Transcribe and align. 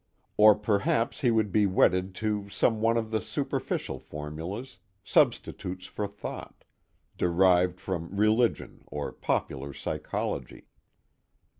Or 0.35 0.55
perhaps 0.55 1.19
he 1.21 1.29
would 1.29 1.51
be 1.51 1.67
wedded 1.67 2.15
to 2.15 2.49
some 2.49 2.81
one 2.81 2.97
of 2.97 3.11
the 3.11 3.21
superficial 3.21 3.99
formulas, 3.99 4.79
substitutes 5.03 5.85
for 5.85 6.07
thought, 6.07 6.63
derived 7.19 7.79
from 7.79 8.09
religion 8.17 8.83
or 8.87 9.11
popular 9.11 9.73
psychology. 9.73 10.65